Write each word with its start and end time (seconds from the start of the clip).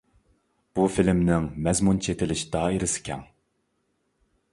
بۇ 0.77 0.85
فىلىمنىڭ 0.93 1.45
مەزمۇن 1.67 1.99
چېتىلىش 2.07 2.45
دائىرىسى 2.57 3.05
كەڭ. 3.11 3.21